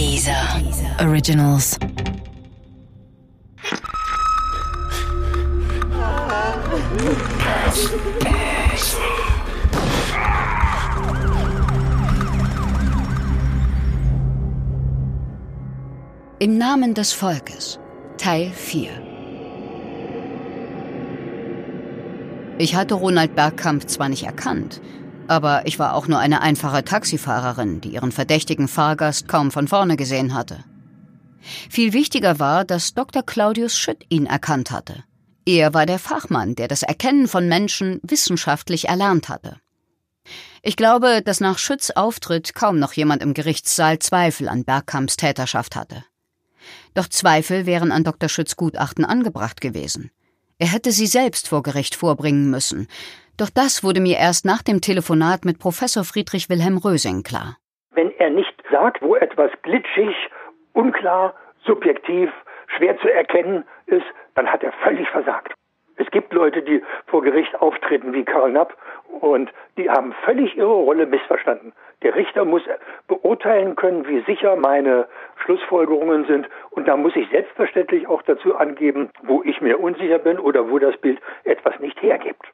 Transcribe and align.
Dieser 0.00 0.32
Originals. 0.98 1.78
Im 16.38 16.56
Namen 16.56 16.94
des 16.94 17.12
Volkes. 17.12 17.78
Teil 18.16 18.50
4. 18.52 18.88
Ich 22.56 22.74
hatte 22.74 22.94
Ronald 22.94 23.34
Bergkamp 23.34 23.86
zwar 23.86 24.08
nicht 24.08 24.22
erkannt, 24.22 24.80
aber 25.30 25.64
ich 25.64 25.78
war 25.78 25.94
auch 25.94 26.08
nur 26.08 26.18
eine 26.18 26.40
einfache 26.40 26.84
Taxifahrerin, 26.84 27.80
die 27.80 27.90
ihren 27.90 28.10
verdächtigen 28.10 28.66
Fahrgast 28.66 29.28
kaum 29.28 29.52
von 29.52 29.68
vorne 29.68 29.96
gesehen 29.96 30.34
hatte. 30.34 30.64
Viel 31.70 31.92
wichtiger 31.92 32.40
war, 32.40 32.64
dass 32.64 32.94
Dr. 32.94 33.22
Claudius 33.22 33.78
Schütt 33.78 34.04
ihn 34.08 34.26
erkannt 34.26 34.72
hatte. 34.72 35.04
Er 35.46 35.72
war 35.72 35.86
der 35.86 36.00
Fachmann, 36.00 36.56
der 36.56 36.66
das 36.66 36.82
Erkennen 36.82 37.28
von 37.28 37.46
Menschen 37.48 38.00
wissenschaftlich 38.02 38.88
erlernt 38.88 39.28
hatte. 39.28 39.58
Ich 40.62 40.74
glaube, 40.74 41.22
dass 41.24 41.38
nach 41.38 41.58
Schütts 41.58 41.92
Auftritt 41.92 42.56
kaum 42.56 42.80
noch 42.80 42.92
jemand 42.92 43.22
im 43.22 43.32
Gerichtssaal 43.32 44.00
Zweifel 44.00 44.48
an 44.48 44.64
Bergkamps 44.64 45.16
Täterschaft 45.16 45.76
hatte. 45.76 46.04
Doch 46.94 47.08
Zweifel 47.08 47.66
wären 47.66 47.92
an 47.92 48.02
Dr. 48.02 48.28
Schütz 48.28 48.56
Gutachten 48.56 49.04
angebracht 49.04 49.60
gewesen. 49.60 50.10
Er 50.58 50.66
hätte 50.66 50.90
sie 50.90 51.06
selbst 51.06 51.46
vor 51.48 51.62
Gericht 51.62 51.94
vorbringen 51.94 52.50
müssen. 52.50 52.88
Doch 53.40 53.48
das 53.48 53.82
wurde 53.82 54.02
mir 54.02 54.18
erst 54.18 54.44
nach 54.44 54.62
dem 54.62 54.82
Telefonat 54.82 55.46
mit 55.46 55.58
Professor 55.58 56.04
Friedrich 56.04 56.50
Wilhelm 56.50 56.76
Rösing 56.76 57.22
klar. 57.22 57.56
Wenn 57.90 58.10
er 58.18 58.28
nicht 58.28 58.52
sagt, 58.70 59.00
wo 59.00 59.16
etwas 59.16 59.50
glitschig, 59.62 60.14
unklar, 60.74 61.32
subjektiv, 61.64 62.28
schwer 62.76 62.98
zu 62.98 63.08
erkennen 63.08 63.64
ist, 63.86 64.04
dann 64.34 64.46
hat 64.46 64.62
er 64.62 64.72
völlig 64.84 65.08
versagt. 65.08 65.54
Es 65.96 66.10
gibt 66.10 66.34
Leute, 66.34 66.60
die 66.60 66.82
vor 67.06 67.22
Gericht 67.22 67.54
auftreten 67.62 68.12
wie 68.12 68.24
Karl 68.24 68.50
Knapp 68.50 68.76
und 69.22 69.50
die 69.78 69.88
haben 69.88 70.14
völlig 70.26 70.54
ihre 70.58 70.68
Rolle 70.68 71.06
missverstanden. 71.06 71.72
Der 72.02 72.14
Richter 72.16 72.44
muss 72.44 72.62
beurteilen 73.08 73.74
können, 73.74 74.06
wie 74.06 74.20
sicher 74.20 74.54
meine 74.56 75.08
Schlussfolgerungen 75.42 76.26
sind. 76.26 76.46
Und 76.70 76.88
da 76.88 76.96
muss 76.96 77.16
ich 77.16 77.28
selbstverständlich 77.30 78.06
auch 78.06 78.20
dazu 78.20 78.54
angeben, 78.56 79.08
wo 79.22 79.42
ich 79.42 79.62
mir 79.62 79.80
unsicher 79.80 80.18
bin 80.18 80.38
oder 80.38 80.70
wo 80.70 80.78
das 80.78 80.96
Bild 80.98 81.18
etwas 81.44 81.78
nicht 81.80 82.00
hergibt. 82.02 82.44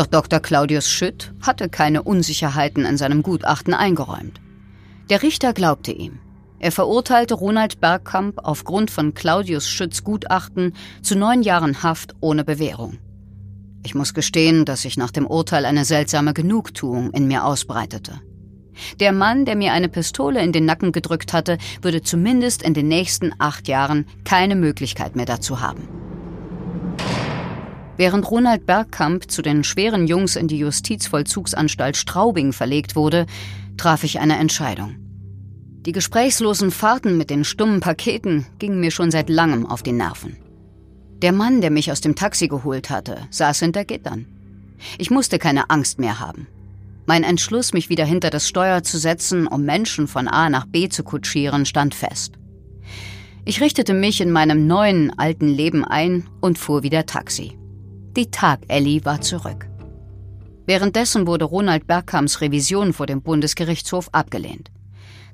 Doch 0.00 0.06
Dr. 0.06 0.40
Claudius 0.40 0.90
Schütt 0.90 1.34
hatte 1.42 1.68
keine 1.68 2.02
Unsicherheiten 2.02 2.86
in 2.86 2.96
seinem 2.96 3.22
Gutachten 3.22 3.74
eingeräumt. 3.74 4.40
Der 5.10 5.22
Richter 5.22 5.52
glaubte 5.52 5.92
ihm. 5.92 6.20
Er 6.58 6.72
verurteilte 6.72 7.34
Ronald 7.34 7.82
Bergkamp 7.82 8.38
aufgrund 8.42 8.90
von 8.90 9.12
Claudius 9.12 9.68
Schütts 9.68 10.02
Gutachten 10.02 10.72
zu 11.02 11.16
neun 11.16 11.42
Jahren 11.42 11.82
Haft 11.82 12.14
ohne 12.20 12.44
Bewährung. 12.44 12.96
Ich 13.84 13.94
muss 13.94 14.14
gestehen, 14.14 14.64
dass 14.64 14.80
sich 14.80 14.96
nach 14.96 15.10
dem 15.10 15.26
Urteil 15.26 15.66
eine 15.66 15.84
seltsame 15.84 16.32
Genugtuung 16.32 17.10
in 17.10 17.28
mir 17.28 17.44
ausbreitete. 17.44 18.22
Der 19.00 19.12
Mann, 19.12 19.44
der 19.44 19.54
mir 19.54 19.74
eine 19.74 19.90
Pistole 19.90 20.42
in 20.42 20.52
den 20.52 20.64
Nacken 20.64 20.92
gedrückt 20.92 21.34
hatte, 21.34 21.58
würde 21.82 22.00
zumindest 22.00 22.62
in 22.62 22.72
den 22.72 22.88
nächsten 22.88 23.34
acht 23.38 23.68
Jahren 23.68 24.06
keine 24.24 24.56
Möglichkeit 24.56 25.14
mehr 25.14 25.26
dazu 25.26 25.60
haben. 25.60 25.99
Während 28.00 28.30
Ronald 28.30 28.64
Bergkamp 28.64 29.30
zu 29.30 29.42
den 29.42 29.62
schweren 29.62 30.06
Jungs 30.06 30.34
in 30.34 30.48
die 30.48 30.56
Justizvollzugsanstalt 30.56 31.98
Straubing 31.98 32.54
verlegt 32.54 32.96
wurde, 32.96 33.26
traf 33.76 34.04
ich 34.04 34.20
eine 34.20 34.38
Entscheidung. 34.38 34.96
Die 35.84 35.92
gesprächslosen 35.92 36.70
Fahrten 36.70 37.18
mit 37.18 37.28
den 37.28 37.44
stummen 37.44 37.80
Paketen 37.80 38.46
gingen 38.58 38.80
mir 38.80 38.90
schon 38.90 39.10
seit 39.10 39.28
langem 39.28 39.66
auf 39.66 39.82
die 39.82 39.92
Nerven. 39.92 40.38
Der 41.20 41.32
Mann, 41.32 41.60
der 41.60 41.70
mich 41.70 41.92
aus 41.92 42.00
dem 42.00 42.14
Taxi 42.14 42.48
geholt 42.48 42.88
hatte, 42.88 43.18
saß 43.28 43.58
hinter 43.58 43.84
Gittern. 43.84 44.24
Ich 44.96 45.10
musste 45.10 45.38
keine 45.38 45.68
Angst 45.68 45.98
mehr 45.98 46.20
haben. 46.20 46.46
Mein 47.04 47.22
Entschluss, 47.22 47.74
mich 47.74 47.90
wieder 47.90 48.06
hinter 48.06 48.30
das 48.30 48.48
Steuer 48.48 48.82
zu 48.82 48.96
setzen, 48.96 49.46
um 49.46 49.66
Menschen 49.66 50.08
von 50.08 50.26
A 50.26 50.48
nach 50.48 50.64
B 50.64 50.88
zu 50.88 51.04
kutschieren, 51.04 51.66
stand 51.66 51.94
fest. 51.94 52.32
Ich 53.44 53.60
richtete 53.60 53.92
mich 53.92 54.22
in 54.22 54.30
meinem 54.30 54.66
neuen, 54.66 55.12
alten 55.18 55.48
Leben 55.48 55.84
ein 55.84 56.26
und 56.40 56.58
fuhr 56.58 56.82
wieder 56.82 57.04
Taxi. 57.04 57.59
Die 58.16 58.30
Tag-Ellie 58.30 59.04
war 59.04 59.20
zurück. 59.20 59.68
Währenddessen 60.66 61.26
wurde 61.26 61.44
Ronald 61.44 61.86
Bergkamps 61.86 62.40
Revision 62.40 62.92
vor 62.92 63.06
dem 63.06 63.22
Bundesgerichtshof 63.22 64.08
abgelehnt. 64.12 64.70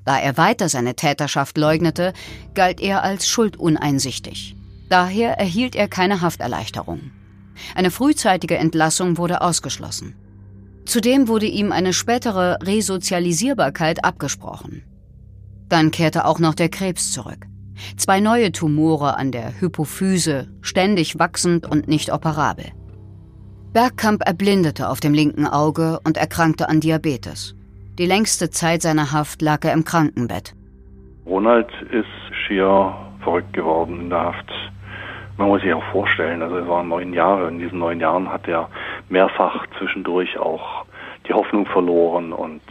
Da 0.05 0.19
er 0.19 0.37
weiter 0.37 0.69
seine 0.69 0.95
Täterschaft 0.95 1.57
leugnete, 1.57 2.13
galt 2.53 2.79
er 2.79 3.03
als 3.03 3.27
schulduneinsichtig. 3.27 4.55
Daher 4.89 5.37
erhielt 5.37 5.75
er 5.75 5.87
keine 5.87 6.21
Hafterleichterung. 6.21 7.11
Eine 7.75 7.91
frühzeitige 7.91 8.57
Entlassung 8.57 9.17
wurde 9.17 9.41
ausgeschlossen. 9.41 10.15
Zudem 10.85 11.27
wurde 11.27 11.47
ihm 11.47 11.71
eine 11.71 11.93
spätere 11.93 12.59
Resozialisierbarkeit 12.61 14.05
abgesprochen. 14.05 14.83
Dann 15.67 15.91
kehrte 15.91 16.25
auch 16.25 16.39
noch 16.39 16.53
der 16.55 16.69
Krebs 16.69 17.11
zurück. 17.11 17.47
Zwei 17.97 18.19
neue 18.19 18.51
Tumore 18.51 19.17
an 19.17 19.31
der 19.31 19.59
Hypophyse, 19.59 20.47
ständig 20.61 21.19
wachsend 21.19 21.69
und 21.69 21.87
nicht 21.87 22.11
operabel. 22.11 22.65
Bergkamp 23.73 24.21
erblindete 24.25 24.89
auf 24.89 24.99
dem 24.99 25.13
linken 25.13 25.45
Auge 25.45 25.99
und 26.03 26.17
erkrankte 26.17 26.69
an 26.69 26.79
Diabetes. 26.79 27.55
Die 27.99 28.05
längste 28.05 28.49
Zeit 28.49 28.81
seiner 28.81 29.11
Haft 29.11 29.41
lag 29.41 29.63
er 29.65 29.73
im 29.73 29.83
Krankenbett. 29.83 30.53
Ronald 31.25 31.69
ist 31.91 32.35
schier 32.45 32.95
verrückt 33.21 33.53
geworden 33.53 34.01
in 34.01 34.09
der 34.09 34.19
Haft. 34.19 34.51
Man 35.37 35.49
muss 35.49 35.61
sich 35.61 35.73
auch 35.73 35.83
vorstellen, 35.91 36.41
also 36.41 36.57
es 36.57 36.67
waren 36.67 36.87
neun 36.87 37.13
Jahre. 37.13 37.49
In 37.49 37.59
diesen 37.59 37.79
neun 37.79 37.99
Jahren 37.99 38.31
hat 38.31 38.47
er 38.47 38.69
mehrfach 39.09 39.67
zwischendurch 39.77 40.37
auch 40.39 40.85
die 41.27 41.33
Hoffnung 41.33 41.65
verloren 41.65 42.33
und 42.33 42.61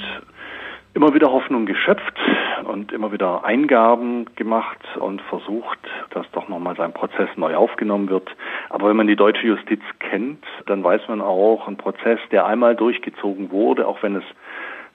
immer 0.94 1.12
wieder 1.14 1.30
Hoffnung 1.30 1.66
geschöpft 1.66 2.18
und 2.64 2.92
immer 2.92 3.12
wieder 3.12 3.44
Eingaben 3.44 4.26
gemacht 4.36 4.78
und 4.98 5.20
versucht, 5.22 5.78
dass 6.10 6.26
doch 6.32 6.48
nochmal 6.48 6.76
sein 6.76 6.92
Prozess 6.92 7.28
neu 7.36 7.54
aufgenommen 7.54 8.08
wird. 8.08 8.28
Aber 8.70 8.88
wenn 8.88 8.96
man 8.96 9.06
die 9.06 9.16
deutsche 9.16 9.46
Justiz 9.46 9.80
kennt, 9.98 10.44
dann 10.66 10.82
weiß 10.82 11.02
man 11.08 11.20
auch, 11.20 11.68
ein 11.68 11.76
Prozess, 11.76 12.18
der 12.30 12.46
einmal 12.46 12.76
durchgezogen 12.76 13.50
wurde, 13.50 13.86
auch 13.86 14.02
wenn 14.02 14.16
es 14.16 14.24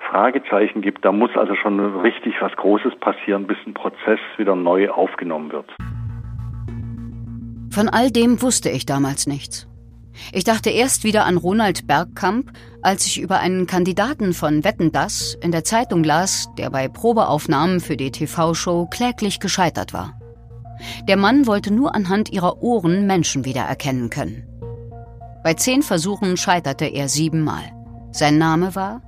Fragezeichen 0.10 0.82
gibt. 0.82 1.06
Da 1.06 1.12
muss 1.12 1.36
also 1.36 1.56
schon 1.56 2.02
richtig 2.02 2.36
was 2.42 2.56
Großes 2.56 2.96
passieren, 3.00 3.48
bis 3.48 3.58
ein 3.66 3.74
Prozess 3.74 4.20
wieder 4.38 4.56
neu 4.56 4.90
aufgenommen 4.90 5.52
wird. 5.52 5.70
Von 7.72 7.88
all 7.88 8.12
dem 8.12 8.42
wusste 8.42 8.70
ich 8.70 8.86
damals 8.86 9.28
nichts. 9.28 9.71
Ich 10.32 10.44
dachte 10.44 10.70
erst 10.70 11.04
wieder 11.04 11.26
an 11.26 11.38
Ronald 11.38 11.88
Bergkamp, 11.88 12.52
als 12.82 13.06
ich 13.06 13.20
über 13.20 13.40
einen 13.40 13.68
Kandidaten 13.68 14.34
von 14.34 14.64
Wetten 14.64 14.92
das 14.92 15.38
in 15.42 15.52
der 15.52 15.64
Zeitung 15.64 16.04
las, 16.04 16.50
der 16.58 16.70
bei 16.70 16.88
Probeaufnahmen 16.88 17.80
für 17.80 17.98
die 17.98 18.12
TV-Show 18.12 18.88
kläglich 18.88 19.40
gescheitert 19.40 19.94
war. 19.94 20.20
Der 21.08 21.18
Mann 21.18 21.48
wollte 21.48 21.74
nur 21.74 21.96
anhand 21.96 22.30
ihrer 22.30 22.62
Ohren 22.62 23.06
Menschen 23.06 23.46
wiedererkennen 23.46 24.10
können. 24.10 24.48
Bei 25.44 25.54
zehn 25.54 25.82
Versuchen 25.82 26.38
scheiterte 26.38 26.86
er 26.86 27.10
siebenmal. 27.10 27.64
Sein 28.12 28.38
Name 28.38 28.76
war 28.76 29.02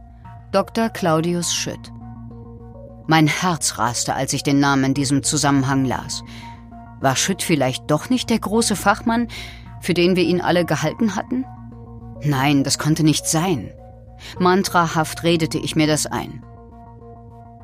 Dr. 0.52 0.90
Claudius 0.90 1.54
Schütt. 1.54 1.92
Mein 3.08 3.28
Herz 3.28 3.78
raste, 3.78 4.16
als 4.16 4.34
ich 4.34 4.44
den 4.44 4.60
Namen 4.60 4.86
in 4.86 4.94
diesem 4.94 5.24
Zusammenhang 5.24 5.86
las. 5.86 6.24
War 7.02 7.16
Schütt 7.16 7.44
vielleicht 7.44 7.92
doch 7.92 8.10
nicht 8.10 8.30
der 8.30 8.40
große 8.40 8.76
Fachmann, 8.76 9.28
für 9.84 9.94
den 9.94 10.16
wir 10.16 10.24
ihn 10.24 10.42
alle 10.42 10.66
gehalten 10.66 11.16
hatten? 11.16 11.46
Nein, 12.22 12.64
das 12.64 12.80
konnte 12.80 13.04
nicht 13.04 13.28
sein. 13.28 13.70
Mantrahaft 14.40 15.24
redete 15.24 15.58
ich 15.58 15.76
mir 15.76 15.88
das 15.88 16.06
ein. 16.06 16.42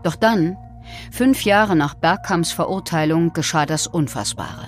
Doch 0.04 0.16
dann, 0.16 0.58
fünf 1.12 1.44
Jahre 1.44 1.78
nach 1.78 1.94
Bergkamps 1.94 2.52
Verurteilung, 2.52 3.32
geschah 3.32 3.66
das 3.66 3.88
Unfassbare. 3.88 4.68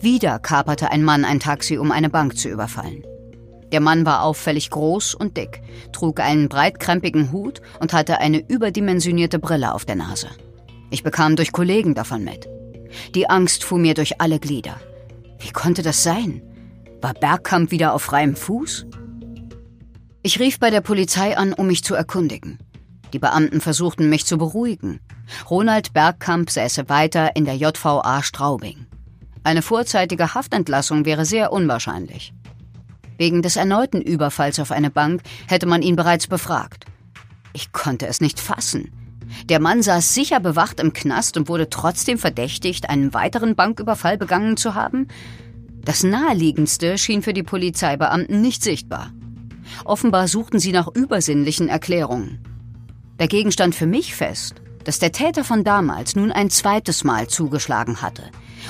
Wieder 0.00 0.40
kaperte 0.40 0.90
ein 0.90 1.04
Mann 1.04 1.24
ein 1.24 1.38
Taxi, 1.38 1.78
um 1.78 1.92
eine 1.92 2.10
Bank 2.10 2.36
zu 2.36 2.48
überfallen. 2.48 3.04
Der 3.70 3.80
Mann 3.80 4.04
war 4.04 4.22
auffällig 4.22 4.70
groß 4.70 5.14
und 5.14 5.36
dick, 5.36 5.62
trug 5.92 6.20
einen 6.20 6.48
breitkrempigen 6.48 7.30
Hut 7.30 7.60
und 7.80 7.92
hatte 7.92 8.18
eine 8.18 8.38
überdimensionierte 8.48 9.38
Brille 9.38 9.74
auf 9.74 9.84
der 9.84 9.96
Nase. 9.96 10.28
Ich 10.90 11.04
bekam 11.04 11.36
durch 11.36 11.52
Kollegen 11.52 11.94
davon 11.94 12.24
mit. 12.24 12.48
Die 13.14 13.30
Angst 13.30 13.62
fuhr 13.62 13.78
mir 13.78 13.94
durch 13.94 14.20
alle 14.20 14.40
Glieder. 14.40 14.76
Wie 15.38 15.50
konnte 15.50 15.82
das 15.82 16.02
sein? 16.02 16.42
War 17.04 17.12
Bergkamp 17.12 17.70
wieder 17.70 17.92
auf 17.92 18.00
freiem 18.00 18.34
Fuß? 18.34 18.86
Ich 20.22 20.40
rief 20.40 20.58
bei 20.58 20.70
der 20.70 20.80
Polizei 20.80 21.36
an, 21.36 21.52
um 21.52 21.66
mich 21.66 21.84
zu 21.84 21.94
erkundigen. 21.94 22.58
Die 23.12 23.18
Beamten 23.18 23.60
versuchten 23.60 24.08
mich 24.08 24.24
zu 24.24 24.38
beruhigen. 24.38 25.00
Ronald 25.50 25.92
Bergkamp 25.92 26.48
säße 26.48 26.88
weiter 26.88 27.36
in 27.36 27.44
der 27.44 27.56
JVA 27.56 28.22
Straubing. 28.22 28.86
Eine 29.42 29.60
vorzeitige 29.60 30.32
Haftentlassung 30.32 31.04
wäre 31.04 31.26
sehr 31.26 31.52
unwahrscheinlich. 31.52 32.32
Wegen 33.18 33.42
des 33.42 33.56
erneuten 33.56 34.00
Überfalls 34.00 34.58
auf 34.58 34.70
eine 34.70 34.88
Bank 34.88 35.20
hätte 35.46 35.66
man 35.66 35.82
ihn 35.82 35.96
bereits 35.96 36.26
befragt. 36.26 36.86
Ich 37.52 37.72
konnte 37.72 38.06
es 38.06 38.22
nicht 38.22 38.40
fassen. 38.40 38.90
Der 39.50 39.60
Mann 39.60 39.82
saß 39.82 40.14
sicher 40.14 40.40
bewacht 40.40 40.80
im 40.80 40.94
Knast 40.94 41.36
und 41.36 41.48
wurde 41.48 41.68
trotzdem 41.68 42.16
verdächtigt, 42.16 42.88
einen 42.88 43.12
weiteren 43.12 43.56
Banküberfall 43.56 44.16
begangen 44.16 44.56
zu 44.56 44.74
haben? 44.74 45.08
Das 45.84 46.02
Naheliegendste 46.02 46.96
schien 46.96 47.22
für 47.22 47.34
die 47.34 47.42
Polizeibeamten 47.42 48.40
nicht 48.40 48.62
sichtbar. 48.62 49.12
Offenbar 49.84 50.28
suchten 50.28 50.58
sie 50.58 50.72
nach 50.72 50.88
übersinnlichen 50.88 51.68
Erklärungen. 51.68 52.38
Dagegen 53.18 53.52
stand 53.52 53.74
für 53.74 53.86
mich 53.86 54.14
fest, 54.14 54.56
dass 54.84 54.98
der 54.98 55.12
Täter 55.12 55.44
von 55.44 55.64
damals 55.64 56.16
nun 56.16 56.32
ein 56.32 56.50
zweites 56.50 57.04
Mal 57.04 57.28
zugeschlagen 57.28 58.02
hatte. 58.02 58.24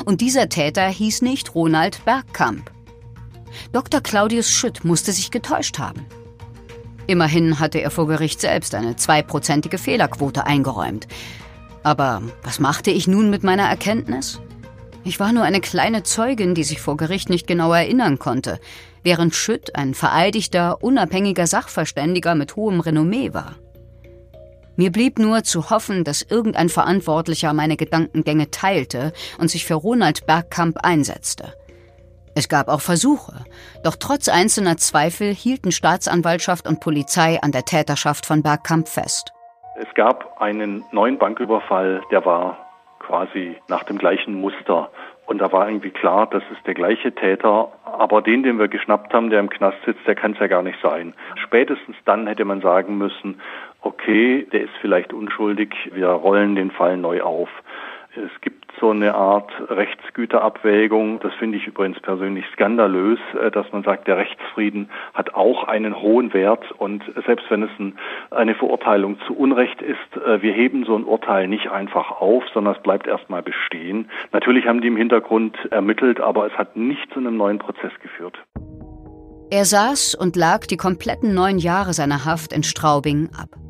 Und 0.05 0.21
dieser 0.21 0.49
Täter 0.49 0.87
hieß 0.87 1.23
nicht 1.23 1.55
Ronald 1.55 2.05
Bergkamp. 2.05 2.71
Dr. 3.73 4.01
Claudius 4.01 4.51
Schütt 4.51 4.85
musste 4.85 5.13
sich 5.13 5.31
getäuscht 5.31 5.79
haben. 5.79 6.05
Immerhin 7.07 7.61
hatte 7.61 7.81
er 7.81 7.91
vor 7.91 8.07
Gericht 8.07 8.41
selbst 8.41 8.75
eine 8.75 8.97
zweiprozentige 8.97 9.79
Fehlerquote 9.79 10.47
eingeräumt. 10.47 11.07
Aber 11.83 12.23
was 12.43 12.59
machte 12.59 12.91
ich 12.91 13.07
nun 13.07 13.31
mit 13.31 13.45
meiner 13.45 13.69
Erkenntnis? 13.69 14.41
Ich 15.07 15.21
war 15.21 15.33
nur 15.33 15.43
eine 15.43 15.61
kleine 15.61 16.03
Zeugin, 16.03 16.55
die 16.55 16.65
sich 16.65 16.81
vor 16.81 16.97
Gericht 16.97 17.29
nicht 17.29 17.47
genau 17.47 17.75
erinnern 17.75 18.19
konnte, 18.19 18.59
während 19.03 19.35
Schütt 19.35 19.77
ein 19.77 19.93
vereidigter, 19.93 20.83
unabhängiger 20.83 21.47
Sachverständiger 21.47 22.35
mit 22.35 22.57
hohem 22.57 22.81
Renommee 22.81 23.35
war. 23.35 23.57
Mir 24.77 24.91
blieb 24.91 25.19
nur 25.19 25.45
zu 25.45 25.69
hoffen, 25.69 26.05
dass 26.05 26.23
irgendein 26.23 26.71
Verantwortlicher 26.71 27.53
meine 27.53 27.77
Gedankengänge 27.77 28.51
teilte 28.51 29.13
und 29.39 29.51
sich 29.51 29.67
für 29.67 29.75
Ronald 29.75 30.27
Bergkamp 30.27 30.79
einsetzte. 30.83 31.53
Es 32.35 32.49
gab 32.49 32.69
auch 32.69 32.81
Versuche, 32.81 33.45
doch 33.85 33.97
trotz 33.97 34.29
einzelner 34.29 34.79
Zweifel 34.79 35.33
hielten 35.33 35.71
Staatsanwaltschaft 35.71 36.67
und 36.67 36.81
Polizei 36.81 37.41
an 37.43 37.53
der 37.53 37.67
Täterschaft 37.67 38.25
von 38.27 38.43
Bergkamp 38.43 38.89
fest. 38.89 39.33
Es 39.77 39.93
gab 39.95 40.41
einen 40.41 40.83
neuen 40.93 41.19
Banküberfall, 41.19 42.03
der 42.11 42.25
war 42.25 42.64
quasi 43.07 43.57
nach 43.69 43.85
dem 43.85 43.99
gleichen 43.99 44.35
Muster. 44.35 44.91
Und 45.27 45.39
da 45.39 45.51
war 45.53 45.69
irgendwie 45.69 45.91
klar, 45.91 46.27
das 46.31 46.43
ist 46.53 46.67
der 46.67 46.75
gleiche 46.75 47.13
Täter, 47.13 47.73
aber 47.85 48.21
den, 48.21 48.43
den 48.43 48.59
wir 48.59 48.69
geschnappt 48.69 49.15
haben, 49.15 49.31
der 49.31 49.41
im 49.41 49.49
Knast 49.49 49.79
sitzt, 49.87 50.07
der 50.07 50.15
kann 50.15 50.33
es 50.33 50.39
ja 50.39 50.49
gar 50.49 50.63
nicht 50.63 50.79
sein. 50.83 51.15
Spätestens 51.37 51.97
dann 52.05 52.27
hätte 52.27 52.45
man 52.45 52.61
sagen 52.61 52.99
müssen, 52.99 53.41
okay, 53.81 54.47
der 54.53 54.63
ist 54.63 54.75
vielleicht 54.81 55.13
unschuldig, 55.13 55.75
wir 55.93 56.09
rollen 56.09 56.57
den 56.57 56.71
Fall 56.71 56.97
neu 56.97 57.23
auf. 57.23 57.49
Es 58.17 58.41
gibt 58.41 58.65
so 58.81 58.91
eine 58.91 59.15
Art 59.15 59.51
Rechtsgüterabwägung. 59.69 61.21
Das 61.21 61.33
finde 61.35 61.59
ich 61.59 61.67
übrigens 61.67 61.99
persönlich 62.01 62.45
skandalös, 62.53 63.19
äh, 63.41 63.51
dass 63.51 63.71
man 63.73 63.83
sagt, 63.83 64.07
der 64.07 64.17
Rechtsfrieden 64.17 64.89
hat 65.15 65.35
auch 65.35 65.65
einen 65.65 66.01
hohen 66.01 66.33
Wert 66.33 66.71
und 66.73 67.03
selbst 67.27 67.51
wenn 67.51 67.63
es 67.65 67.71
ein, 67.79 67.99
eine 68.31 68.55
Verurteilung 68.55 69.19
zu 69.27 69.37
Unrecht 69.37 69.83
ist, 69.83 70.23
äh, 70.25 70.43
wir 70.43 70.53
heben 70.53 70.85
so 70.85 70.97
ein 70.97 71.05
Urteil 71.05 71.49
nicht 71.49 71.71
einfach 71.71 72.11
auf, 72.21 72.45
sondern 72.53 72.75
es 72.75 72.83
bleibt 72.83 73.07
erstmal 73.07 73.43
bestehen. 73.43 74.11
Natürlich 74.33 74.67
haben 74.67 74.81
die 74.81 74.89
im 74.89 74.97
Hintergrund 74.97 75.57
ermittelt, 75.71 76.21
aber 76.21 76.47
es 76.47 76.53
hat 76.53 76.77
nicht 76.77 77.13
zu 77.13 77.21
einem 77.21 77.37
neuen 77.37 77.59
Prozess 77.59 77.93
geführt. 78.01 78.39
Er 79.51 79.65
saß 79.65 80.15
und 80.15 80.37
lag 80.37 80.67
die 80.67 80.77
kompletten 80.77 81.35
neun 81.35 81.59
Jahre 81.59 81.93
seiner 81.93 82.25
Haft 82.25 82.53
in 82.53 82.63
Straubing 82.63 83.31
ab. 83.39 83.64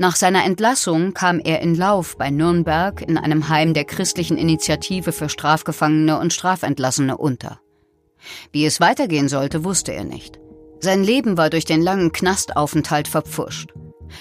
Nach 0.00 0.16
seiner 0.16 0.46
Entlassung 0.46 1.12
kam 1.12 1.40
er 1.40 1.60
in 1.60 1.74
Lauf 1.74 2.16
bei 2.16 2.30
Nürnberg 2.30 3.02
in 3.02 3.18
einem 3.18 3.50
Heim 3.50 3.74
der 3.74 3.84
christlichen 3.84 4.38
Initiative 4.38 5.12
für 5.12 5.28
Strafgefangene 5.28 6.18
und 6.18 6.32
Strafentlassene 6.32 7.18
unter. 7.18 7.60
Wie 8.50 8.64
es 8.64 8.80
weitergehen 8.80 9.28
sollte, 9.28 9.62
wusste 9.62 9.92
er 9.92 10.04
nicht. 10.04 10.40
Sein 10.78 11.04
Leben 11.04 11.36
war 11.36 11.50
durch 11.50 11.66
den 11.66 11.82
langen 11.82 12.12
Knastaufenthalt 12.12 13.08
verpfuscht. 13.08 13.74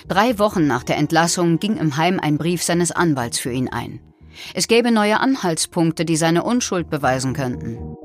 Drei 0.09 0.37
Wochen 0.37 0.67
nach 0.67 0.83
der 0.83 0.97
Entlassung 0.97 1.59
ging 1.59 1.77
im 1.77 1.95
Heim 1.95 2.19
ein 2.19 2.37
Brief 2.37 2.61
seines 2.61 2.91
Anwalts 2.91 3.39
für 3.39 3.53
ihn 3.53 3.69
ein. 3.69 4.01
Es 4.53 4.67
gäbe 4.67 4.91
neue 4.91 5.21
Anhaltspunkte, 5.21 6.03
die 6.03 6.17
seine 6.17 6.43
Unschuld 6.43 6.89
beweisen 6.89 7.31
könnten. 7.31 7.95